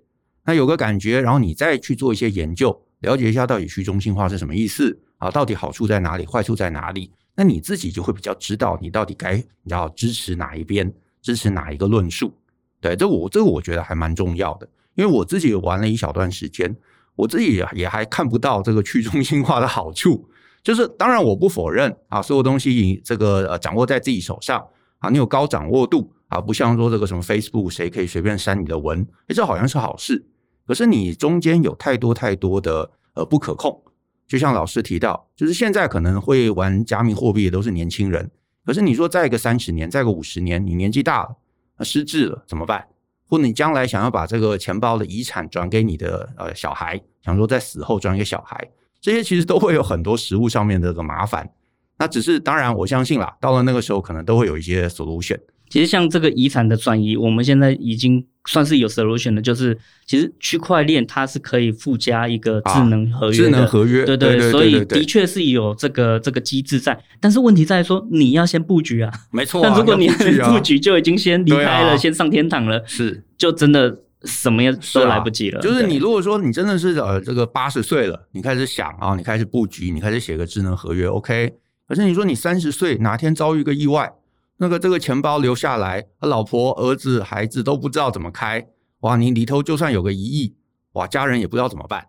[0.47, 5.31] 那有个感觉，然后你再去做一些研究，了解一下到底去中心化是什么意思啊？
[5.31, 7.13] 到底好处在哪里，坏处在哪里？
[7.35, 12.33] 那你自己就会比较知道你到底该要支持哪一边，支持哪一个论述。
[12.81, 16.75] 对，这我这个我觉得还蛮重要的，因为我自己也玩了一小段时间，
[17.15, 20.29] 我自己也还看不到这个去中心化的好处。
[20.63, 24.65] 就是当然，我不否认啊，所有东西这个呃掌握在自己手上
[24.99, 30.25] 啊，你有高掌握度啊，不像说这个什么 Facebook 谁可以随便删你的文，这好像是好事。
[30.65, 33.83] 可是你中间有太多太多的呃不可控，
[34.29, 38.31] 就像老师提到，就是现在可能会玩加密货币的都是年轻人，
[38.65, 41.37] 可是你说再个三十年，再个五十年，你年纪大了，
[41.85, 42.87] 失智了怎么办？
[43.29, 48.71] 或者你将来想要把这个钱包的遗产转给你的呃小孩，想说在死后转给小孩。
[49.03, 51.51] 这些其实都会有很多实物上面的这个麻烦，
[51.99, 55.39] 那只是当然我相信啦，到了那个时候可能都会有一些 solution。
[55.69, 69.69] 其实像这个遗产的转移，我们现在已经算是有 solution 的，就是其实区块链它是可以附加一个智能合约智能合约，对对，对，所以的确是有这个这个机制在，但是问题在说你要先布局啊，没错、啊。
[69.69, 74.03] 但如果你还没布局，啊、就已经先离开了，啊、先上天堂了，是就真的。
[74.25, 75.59] 什么也都来不及了。
[75.59, 81.55] 啊、就是你如果说你真的是呃这个八十岁了，你开始想啊，你开始布局，你开始写个智能合约，OK。
[81.89, 84.13] 可是你说你三十岁哪天遭遇个意外，
[84.57, 88.67] 那个这个钱包留下来，老婆、儿子、孩子都不知道怎么开，
[89.01, 90.55] 哇，你里头就算有个一亿，
[90.93, 92.07] 哇，家人也不知道怎么办。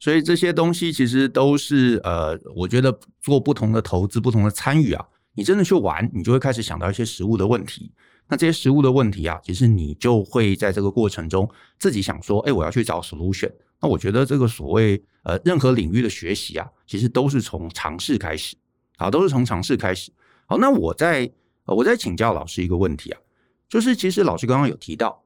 [0.00, 7.90] 所以这些东西其实都是呃，我觉得做不同的投资、不同的参与啊，你真的去玩，你就会开始想到一些实物的问题。
[8.28, 13.50] 那这些实物的问题啊，其实你就会在这个过程中自己想说，哎，我要去找 solution。
[13.80, 18.56] 那我觉得这个所谓呃任何领域的学习啊，其实都是从尝试开始，
[18.96, 20.10] 好，都是从尝试开始。
[20.46, 21.30] 好，那我在
[21.64, 23.20] 我在请教老师一个问题啊，
[23.68, 25.22] 就是其实老师刚刚有提到，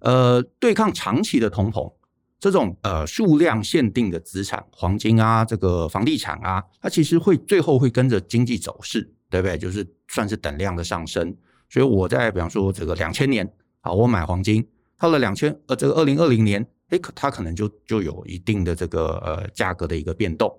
[0.00, 1.92] 呃，对抗长期的通膨，
[2.38, 9.56] 这种呃数量限定的资产，黄金啊，这个房地产啊，它其实会最后会跟着经济走势，对不对？
[9.56, 11.34] 就是算是等量的上升。
[11.74, 14.64] 所以我在比方说这个两千年啊，我买黄金，
[14.96, 20.56] 到了两千呃这个二零二零年，哎，可它可能就就有一定的这个呃价格的一个变动。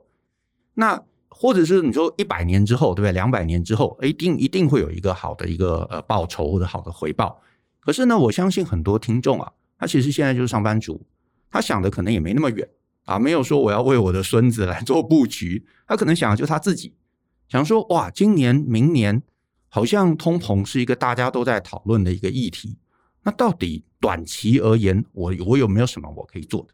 [0.73, 3.13] 那或者是你说一百年之后，对不对？
[3.13, 7.41] 两百年之后，一定一定会有一个好的一个呃报酬或者好的回报。
[7.79, 9.49] 可是呢，我相信很多听众啊，
[9.79, 11.01] 他其实现在就是上班族，
[11.49, 12.67] 他想的可能也没那么远
[13.05, 16.93] 啊，没有说我要为我的孙子来做布局，他可能想的就他自己，
[17.47, 19.23] 想说哇，今年明年。
[19.75, 22.77] 好像通膨是一个大家都在讨论的一个议题，
[23.23, 26.67] 那到底短期而言，我我有没有什么我可以做的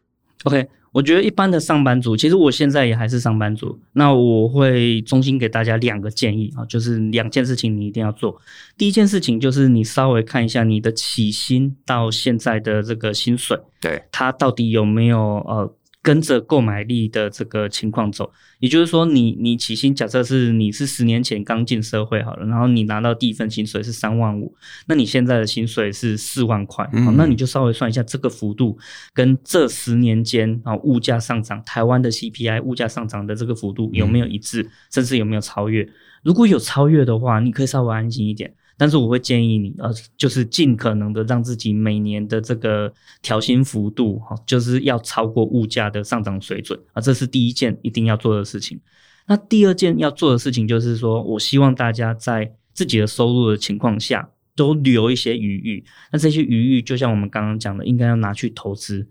[0.43, 8.39] ？OK，我觉得一般的上班族，其实我现在也还是上班族，那我会衷心给大家两个建议啊，就是两件事情你一定要做。
[8.77, 15.73] 第一件事情就是你稍微看一下你的起薪到现在的这个薪水，对，它到底有没有呃。
[16.01, 18.31] 跟着购买力的这个情况走。
[18.59, 24.55] 也就是说你，你你起薪假设是你是十年前刚进社会好了，然后你拿到第一份薪水是三万五，
[24.87, 28.77] 那你现在的薪水是四万块，嗯、好，那你就稍微算一下这个幅度
[29.13, 35.89] 跟这十年间啊物价上涨，台湾的 CPI 物价上涨的这个幅度有没有一致，嗯、甚至有没有超越？
[36.23, 38.53] 如果有超越的话，你可以稍微安心一点。
[38.81, 48.79] 但是我会建议你，呃，就是尽可能的让自己每年的这个调薪幅度，哈，就是要超过物价的上涨水准啊，这是第一件一定要做的事情。
[49.27, 55.85] 那第二件要做的事情就是说，我希望大家在自己的收入的情况下，都留一些余裕。
[56.11, 59.07] 那这些余裕，就像我们刚刚讲的，应该要拿去投资。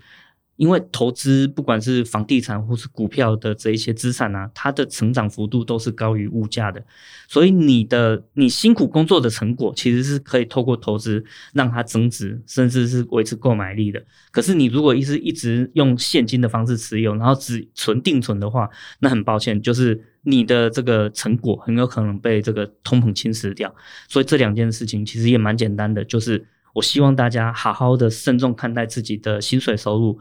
[0.60, 6.84] 因为投资不管是房地产或是股票的这一些资产啊，它的成长幅度都是高于物价的，
[7.26, 14.04] 所以你的你辛苦工作的成果其实是可以透过投资让它增值，甚至是维持购买力的。
[14.30, 23.74] 可是你如果一直一直用现金的方式持有，然后只存定存的话，那很抱歉，就是你的这个成果很有可能被这个通膨侵蚀掉。
[24.10, 30.20] 所以这两件事情其实也蛮简单的，就是我希望大家好好的慎重看待自己的薪水收入。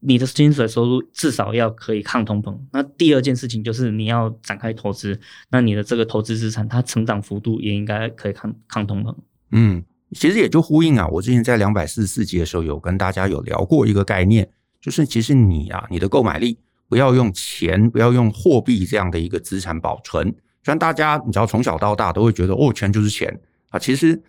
[0.00, 2.56] 你的薪水收入至少要可以抗通膨。
[2.72, 5.18] 那第二件事情就是你要展开投资，
[5.50, 9.14] 那你的这个投资资产它成长幅度也应该可以抗抗通膨。
[9.50, 9.82] 嗯，
[10.12, 14.48] 其实也就呼应啊，我之前在两百四十四集的时候有跟大家有聊过一个概念，
[14.80, 16.56] 就是其实你啊，你的购买力
[16.88, 20.28] 不要用钱，不要用货币这样的一个资产保存。
[20.62, 23.40] 虽然大家你知道从小到大都会觉得哦，钱就是钱
[23.70, 24.22] 啊，其实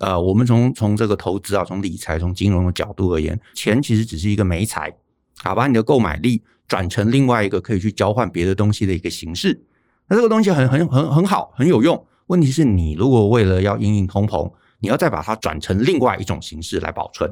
[0.00, 4.94] 呃，我们从从这个投资啊，从理财、从金融的角度而言，钱其实只是一个媒材。
[5.44, 9.62] 好，把你的购买力转成另外一个可以去交换别的东西的一个形式，
[10.08, 12.02] 那这个东西很很很很好，很有用。
[12.28, 17.30] 问题是你如果为了要因应通膨，你要再把它转成另外一种形式来保存，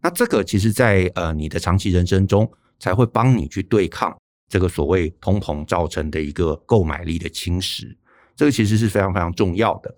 [0.00, 2.48] 那这个其实在呃你的长期人生中
[2.78, 4.16] 才会帮你去对抗
[4.48, 7.92] 这个所谓通膨造成的一个购买力的侵蚀。
[8.36, 9.92] 这个其实是非常非常重要的。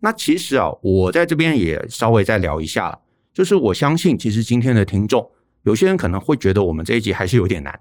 [0.00, 2.98] 那其实啊，我在这边也稍微再聊一下，
[3.32, 5.30] 就是我相信其实今天的听众。
[5.64, 7.78] 有些人可能会觉得我们这一集还是有点难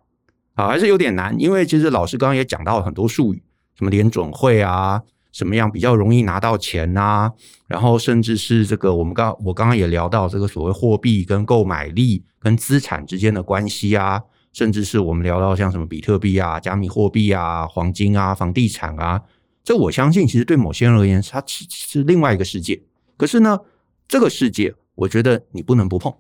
[0.56, 3.44] 啊，还是有点难，因为其实老师刚刚也讲到了很多术语，
[3.78, 7.32] 什么联准会啊，什么样比较容易拿到钱啊，
[7.68, 14.22] 然后甚至是这个我们刚我刚刚也聊到这个所谓货币跟购买力跟资产之间的关系啊，
[14.54, 19.22] 甚至是我们聊到像什么比特币啊、加密货币啊、黄金啊、房地产啊，
[19.64, 22.82] 这我相信其实对某些人而言，它是是另外一个世界。
[23.18, 23.60] 可是呢，
[24.08, 26.14] 这个世界我觉得你不能不碰。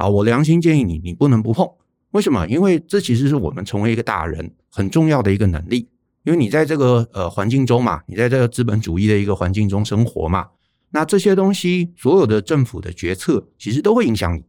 [0.00, 1.68] 啊，我良心建议你，你不能不碰。
[2.12, 2.46] 为什么？
[2.48, 5.86] 因为这其实是我们成为一个大人很重要的一个能力。
[6.24, 10.48] 因为你在这个呃环境中嘛，你在这个资本主义的一个环境中生活嘛，
[10.90, 14.42] 那这些东西，所有的政府的决策，其实都会影响你，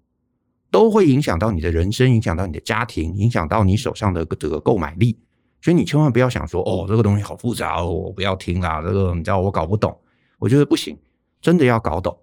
[0.71, 5.17] 都会影响到你的人生，影响到你的家庭，影响到你手上的这个购买力。
[5.61, 9.97] 所以你千万不要想说，哦，这个东西好复杂哦，我不要听啦，这个你知道我搞不懂。
[10.39, 10.97] 我觉得不行，
[11.41, 12.17] 真的要搞懂。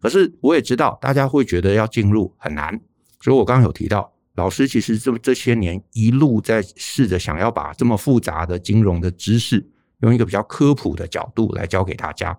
[0.00, 2.80] 可是我也知道，大家会觉得要进入很难，
[3.20, 9.68] 所以我刚刚有提到，老师其实这这些年一路在试着想要把这么复杂的金融的知识，
[10.00, 12.38] 用一个比较科普的角度来教给大家。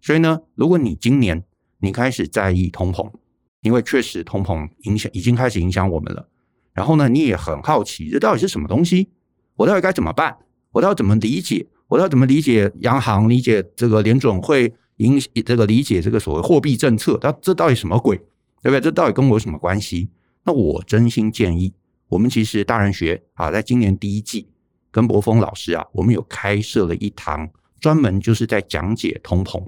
[0.00, 1.44] 所以呢，如果你今年
[1.80, 3.12] 你开始在意通膨，
[3.60, 6.26] 因为确实通膨影响已经开始影响我们了，
[6.72, 9.10] 然后呢，你也很好奇这到底是什么东西，
[9.56, 10.36] 我到底该怎么办？
[10.72, 11.66] 我到底怎么理解？
[11.88, 13.28] 我到底怎么理解央行？
[13.28, 14.72] 理解这个联准会？
[14.98, 18.16] 影这个理解这个所谓货币政策，它这到底什么鬼？
[18.62, 18.80] 对不对？
[18.80, 20.08] 这到底跟我有什么关系？
[20.44, 21.74] 那我真心建议，
[22.08, 24.48] 我们其实大人学啊，在今年第一季
[24.90, 27.48] 跟柏峰老师啊，我们有开设了一堂
[27.80, 29.62] 专门就是在讲解通膨，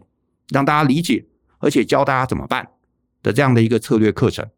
[0.50, 1.26] 让大家理解，
[1.58, 2.66] 而且教大家怎么办
[3.22, 4.48] 的这样的一个策略课程。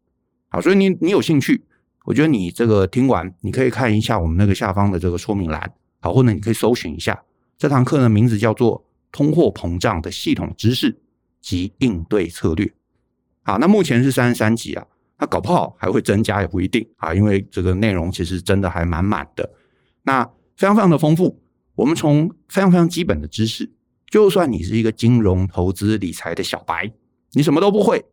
[0.49, 1.65] 好，所以你你有兴趣，
[2.05, 7.21] 我觉得你这个听完，你可以看一下我们那个下方的这个说明栏，好，或者你可以搜寻一下
[7.57, 8.85] 这堂课的名字叫做。
[9.11, 10.99] 通货膨胀的系统知识
[11.41, 12.71] 及应对策略。
[13.43, 14.85] 啊，那目前是三十三集啊，
[15.17, 19.49] 那搞不好还会增加也不一定啊，因为这个内容其实真的还满满的，
[20.03, 20.23] 那
[20.55, 21.41] 非常非常的丰富。
[21.75, 23.71] 我们从非常非常基本的知识，
[24.09, 26.91] 就算你是一个金融投资理财的小白，
[27.31, 28.03] 你什么都不会，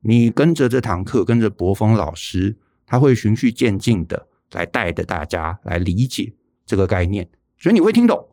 [0.00, 6.34] 你跟着这堂课，跟着博峰老师，他会循序渐进的来带着大家来理解
[6.66, 8.28] 这个概念，所以你会听懂。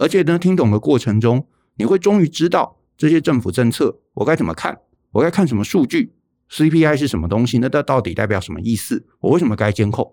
[0.00, 4.80] 而且呢，听懂的过程中，你会终于知道这些政府政策我该怎么看，
[5.10, 6.14] 我该看什么数据
[6.50, 7.58] ，CPI 是什么东西？
[7.58, 9.06] 那它到底代表什么意思？
[9.20, 10.10] 我为什么该监控？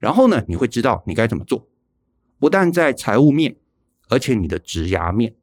[0.00, 1.68] 然后呢，你会知道你该怎么做。
[2.40, 3.54] 不但在财务面，
[4.08, 5.36] 而且你的职涯面。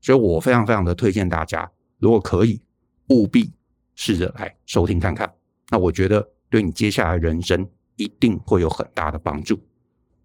[0.00, 2.62] 所以我非常非常的推荐大家，如果可以，
[3.10, 3.52] 务必
[3.94, 5.30] 试着来收听看看。
[5.68, 9.60] 那我觉得对你接下来人生一定会有很大的帮助。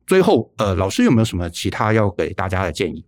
[0.05, 3.05] 最后，呃，老师有没有什么其他要给大家的建议？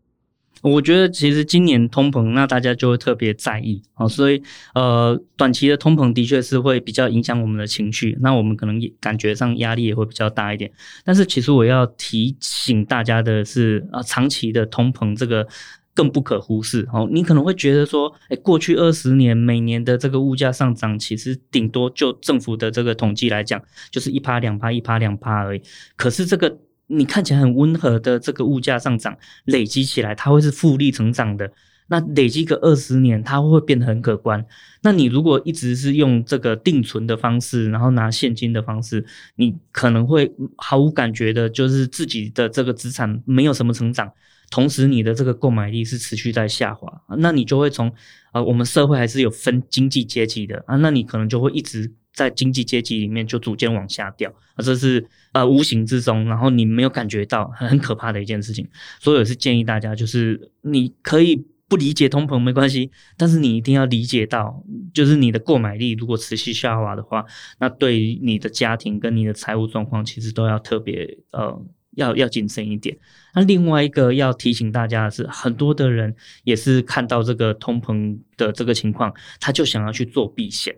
[0.62, 4.41] 我觉得其实今年通膨，那大家就会特别在意啊，所以
[4.76, 10.70] 呃，短期的通膨的确是会比较影响我们的情绪，那我们可能也感觉上压力也会比较大一点。
[11.05, 15.47] 但是其实我要提醒大家的是啊，长期的通膨这个
[15.93, 17.07] 更不可忽视哦。
[17.12, 25.62] 你可能会觉得说，哎，过去二十年每年的这个物价上涨，其实顶多就政府的这个统计来讲，就是一趴两趴一趴两趴而已。
[25.95, 26.57] 可是这个。
[26.90, 29.16] 你看起来很温和的这个物价上涨，
[29.46, 31.52] 累积起来它会是复利成长的。
[31.92, 34.46] 那累积个二十年，它会变得很可观。
[34.84, 44.12] 那你如果一直是用这个定存的方式，然后拿现金的方式，你可能会毫无感觉的，就是自己的这个资产没有什么成长，
[44.52, 47.02] 同时你的这个购买力是持续在下滑。
[47.18, 47.92] 那你就会从
[48.32, 51.92] 啊，我们社会还是有分经济阶级的啊，那你可能就会一直。
[52.20, 58.67] 在经济阶级里面就逐渐往下掉，啊，这是呃无形之中，然后你没有感觉到很可怕的一件事情。
[58.99, 64.61] 所以我是建议大家，就是你可以不理解通膨没关系，但是你一定要理解到，
[64.93, 67.24] 就是你的购买力如果持续下滑的话，
[67.57, 71.57] 那对你的家庭跟你的财务状况，其实都要特别呃
[71.91, 72.97] 要要谨慎一点。
[73.34, 76.13] 那另外一个要提醒大家的是，很多的人
[76.43, 80.76] 也是看到这个通膨的这个情况，他就想要去做避险。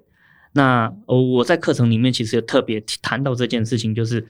[0.54, 4.28] 那我在课程里面其实也特别谈到这件事情，就是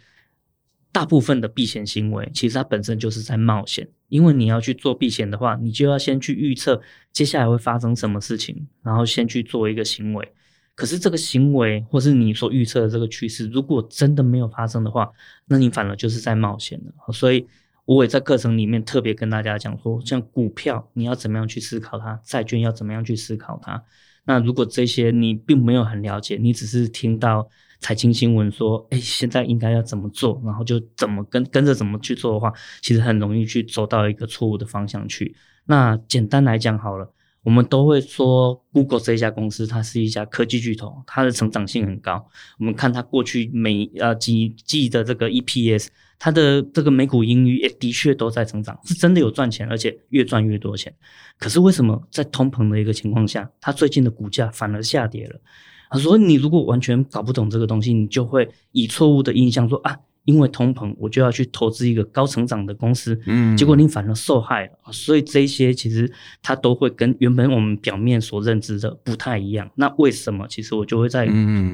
[0.91, 3.88] 大部分的避险行为，其实它本身就是在冒险。
[4.09, 6.82] 因为你要去做避险的话，你就要先去预测
[7.13, 10.34] 接下来会发生什么事情，然后先去做一个行为。
[10.76, 15.09] 可是这个行为或是你所预测的这个趋势，如果真的没有发生的话，
[15.45, 17.13] 那你反而就是在冒险了。
[17.13, 17.47] 所以
[17.86, 23.82] 我也在课程里面特别跟大家讲说，像股票你要怎么样去思考它，债券要怎么样去思考它。
[24.26, 27.47] 那如果这些你并没有很了解，你只是听到
[27.80, 35.36] 财经新闻说，哎，现在应该要怎么做，然后就怎么跟跟着怎么去做的话，其实很容易去走到一个错误的方向去。
[35.65, 37.11] 那简单来讲好了，
[37.43, 42.26] 我们都会说 Google 这家公司，它是一家科技巨头，它的成长性很高。
[42.59, 45.88] 我们看它过去每呃几季的这个 EPS。
[46.24, 50.93] 它的这个每股盈余也的确都在成长，是真的有赚钱，而且越赚越多钱。
[51.39, 55.41] 可是为什么在通膨的一个情况下，它最近的股价反而下跌了？
[55.89, 64.74] 啊，所以你如果完全搞不懂这个东西，你就会以错误的印象说啊，因为通膨，我就要去投资一个高成长的公司，嗯，结果你反而受害了。
[64.91, 66.13] 所以这些其实
[66.43, 69.67] 它都会跟原本我们表面所认知的不太一样。
[69.74, 70.45] 那为什么？
[70.47, 71.28] 其实我就会在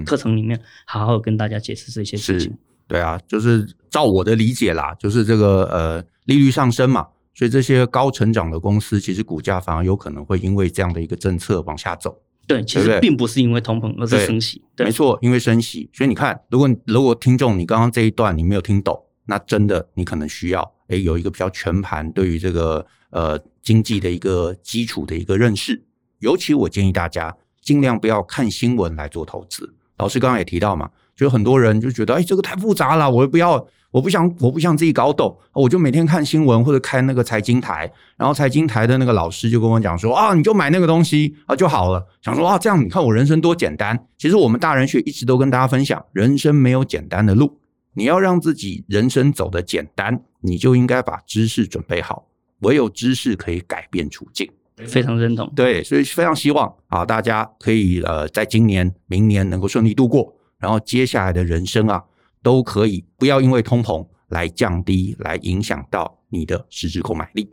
[0.05, 2.57] 课程里面好好跟大家解释这些事情。
[2.87, 12.17] 对啊，就是照我的理解啦，就是这个呃利率上升嘛，所以这些高成长的公司其实股价反而有可能会因为这样的一个政策往下走。
[12.47, 14.63] 对，其实并不是因为通膨，而是升息。
[14.73, 15.89] 对，没错，因为升息。
[15.91, 25.83] 所以你看，如果如果听众你刚刚这一段你没有听懂，那真的你可能需要诶有一个比较全盘对于这个呃经济的一个基础的一个认识。
[26.19, 29.73] 尤其我建议大家尽量不要看新闻来做投资。
[29.97, 30.89] 老师刚刚也提到嘛。
[31.17, 42.05] 就很多人就觉得，哎，这个太复杂了，我不要，我不想，我不想自己搞懂，我就每天看新闻或者看那个财经台，然后财经台的那个老师就跟我讲说，啊，你就买那个东西啊就好了。
[42.21, 44.07] 想说啊，这样你看我人生多简单。
[44.17, 47.57] 其实我们大人学一直都跟大家分享，人生没有简单的路，
[47.95, 52.27] 你要让自己人生走得简单，你就应该把知识准备好，
[52.59, 54.47] 唯有知识可以改变处境。
[54.85, 55.51] 非常认同。
[55.55, 60.31] 对，所以非常希望啊，大家可以呃，在今年、明年能够顺利度过。
[60.59, 62.03] 然后接下来的人生啊，
[62.41, 67.49] 都可以不要因为通膨来降低，来影响到你的实质购买力。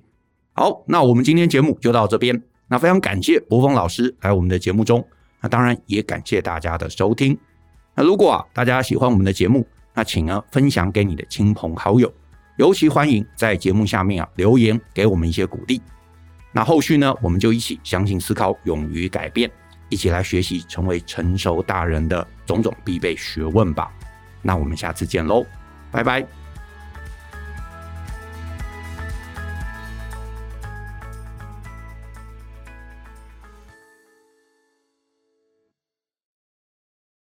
[0.52, 2.42] 好，那我们今天节目就到这边。
[2.66, 5.06] 那非常感谢博峰老师来我们的节目中，
[5.40, 7.36] 那当然也感谢大家的收听。
[7.94, 12.12] 那如果啊大家喜欢我们的节目，那请呢分享给你的亲朋好友，
[12.56, 15.80] 尤其欢迎在节目下面啊留言给我们一些鼓励。
[16.52, 19.50] 那后续呢，我们就一起相信思考，勇于改变。
[19.94, 23.92] 一起来学习成为成熟大人的种种必备学问吧。
[24.42, 25.46] 那我们下次见喽，
[25.92, 26.43] 拜拜。